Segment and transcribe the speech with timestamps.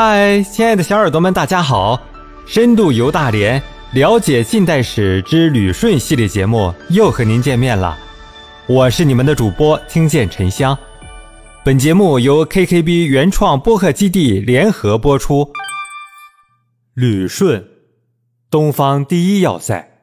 [0.00, 2.00] 嗨，亲爱的小耳朵们，大家好！
[2.46, 3.60] 深度游大连，
[3.94, 7.98] 了解近代史之旅顺系列节目又和您见面了。
[8.68, 10.78] 我是你们的主播听见沉香。
[11.64, 15.50] 本节目由 KKB 原创播客基地联合播出。
[16.94, 17.66] 旅顺，
[18.48, 19.98] 东方第一要塞，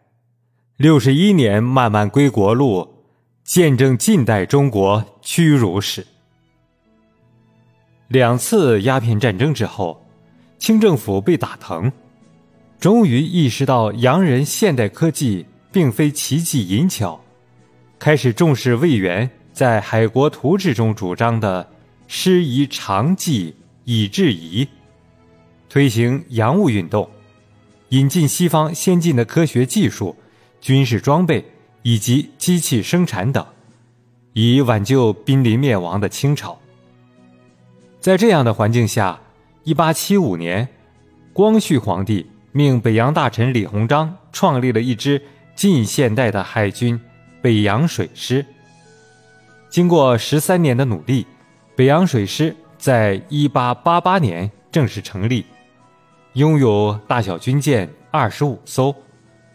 [0.75, 3.05] 六十一年漫漫归国路，
[3.45, 6.05] 见证近代中国屈辱史。
[8.07, 10.05] 两次鸦片战争之后，
[10.59, 11.91] 清政府被打疼，
[12.79, 17.19] 终于意识到洋人现代科技并非奇技淫巧，
[17.97, 21.67] 开始重视魏源在《海国图志》中主张的
[22.07, 23.55] “师夷长技
[23.85, 24.67] 以制夷”，
[25.67, 27.09] 推行洋务运动，
[27.89, 30.15] 引进西方先进的科学技术、
[30.61, 31.43] 军事装备
[31.81, 33.43] 以及机器生产等，
[34.33, 36.59] 以挽救濒临灭亡的清朝。
[38.05, 39.19] 在这样的环境下，
[39.63, 40.67] 一八七五年，
[41.33, 45.19] 光绪皇帝命北洋大臣李鸿章创立了一支
[45.55, 47.01] 近现代的海军——
[47.41, 48.45] 北洋水师。
[49.71, 51.25] 经过十三年的努力，
[51.75, 55.43] 北洋水师在一八八八年正式成立，
[56.33, 58.93] 拥有大小军舰二十五艘，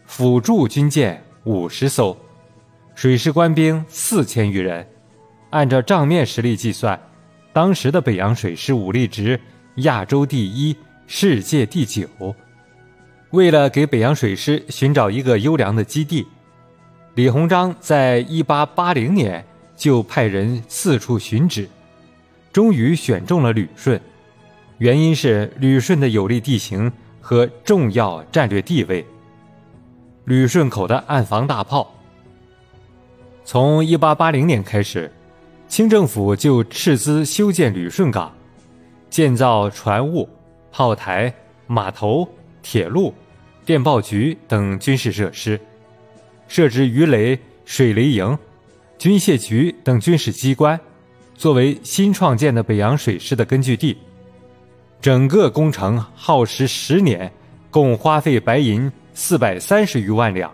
[0.05, 2.17] 辅助军舰五十艘，
[2.95, 4.85] 水师官兵四千余人。
[5.51, 6.99] 按照账面实力计算。
[7.53, 9.39] 当时的北洋水师武力值
[9.77, 12.07] 亚洲第一，世界第九。
[13.31, 16.25] 为了给北洋水师寻找一个优良的基地，
[17.15, 21.67] 李鸿章在1880年就派人四处寻址，
[22.53, 23.99] 终于选中了旅顺。
[24.77, 29.05] 原因是旅顺的有利地形和重要战略地位。
[30.25, 31.93] 旅顺口的岸防大炮，
[33.43, 35.11] 从1880年开始。
[35.71, 38.29] 清政府就斥资修建旅顺港，
[39.09, 40.27] 建造船坞、
[40.69, 41.33] 炮台、
[41.65, 42.27] 码头、
[42.61, 43.13] 铁路、
[43.65, 45.57] 电报局等军事设施，
[46.49, 48.37] 设置鱼雷、水雷营、
[48.97, 50.77] 军械局等军事机关，
[51.35, 53.97] 作为新创建的北洋水师的根据地。
[54.99, 57.31] 整个工程耗时十年，
[57.69, 60.51] 共花费白银四百三十余万两。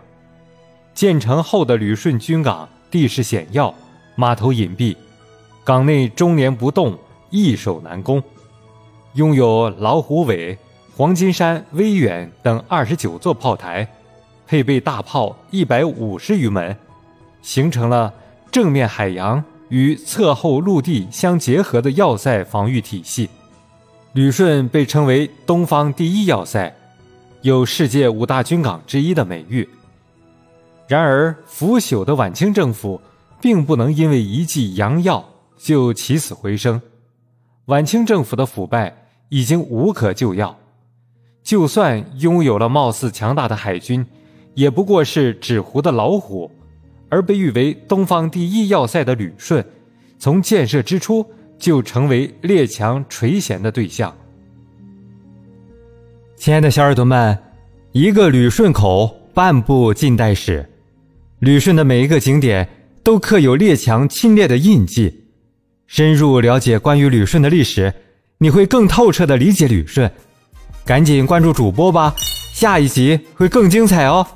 [0.94, 3.74] 建成后的旅顺军港地势险要，
[4.14, 4.94] 码头隐蔽。
[5.68, 6.96] 港内终年不动，
[7.28, 8.22] 易守难攻，
[9.12, 10.56] 拥有老虎尾、
[10.96, 13.86] 黄金山、威远等二十九座炮台，
[14.46, 16.74] 配备大炮一百五十余门，
[17.42, 18.10] 形成了
[18.50, 23.28] 正面海洋与侧后陆地相结合的要塞防御体系。
[24.14, 26.74] 旅顺被称为东方第一要塞，
[27.42, 29.68] 有世界五大军港之一的美誉。
[30.86, 32.98] 然而，腐朽的晚清政府
[33.38, 35.22] 并不能因为一剂洋药。
[35.58, 36.80] 就起死回生，
[37.66, 40.56] 晚清政府的腐败已经无可救药。
[41.42, 44.06] 就算拥有了貌似强大的海军，
[44.54, 46.50] 也不过是纸糊的老虎。
[47.10, 49.64] 而被誉为东方第一要塞的旅顺，
[50.18, 51.24] 从建设之初
[51.58, 54.14] 就成为列强垂涎的对象。
[56.36, 57.38] 亲爱的小耳朵们，
[57.92, 60.68] 一个旅顺口，半部近代史。
[61.38, 62.68] 旅顺的每一个景点
[63.02, 65.27] 都刻有列强侵略的印记。
[65.88, 67.94] 深入了解关于旅顺的历史，
[68.38, 70.12] 你会更透彻的理解旅顺。
[70.84, 72.14] 赶紧关注主播吧，
[72.52, 74.26] 下一集会更精彩哦。